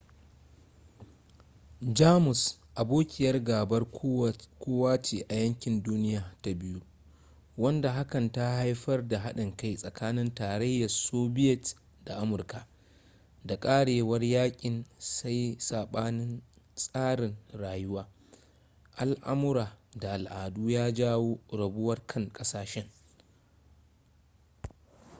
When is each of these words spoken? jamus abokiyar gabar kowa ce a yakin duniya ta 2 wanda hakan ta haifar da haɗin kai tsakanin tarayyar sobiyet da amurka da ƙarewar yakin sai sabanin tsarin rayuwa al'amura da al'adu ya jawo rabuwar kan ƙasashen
jamus 1.97 2.43
abokiyar 2.81 3.37
gabar 3.45 3.83
kowa 4.59 5.01
ce 5.01 5.25
a 5.29 5.35
yakin 5.35 5.83
duniya 5.83 6.35
ta 6.41 6.49
2 6.49 6.81
wanda 7.57 7.91
hakan 7.93 8.31
ta 8.31 8.55
haifar 8.55 9.07
da 9.07 9.19
haɗin 9.19 9.55
kai 9.57 9.75
tsakanin 9.75 10.35
tarayyar 10.35 10.89
sobiyet 10.89 11.75
da 12.05 12.15
amurka 12.17 12.67
da 13.43 13.59
ƙarewar 13.59 14.23
yakin 14.23 14.85
sai 14.97 15.55
sabanin 15.59 16.41
tsarin 16.75 17.37
rayuwa 17.53 18.07
al'amura 18.95 19.77
da 19.99 20.11
al'adu 20.13 20.69
ya 20.69 20.91
jawo 20.93 21.39
rabuwar 21.51 22.07
kan 22.07 22.31
ƙasashen 22.33 22.89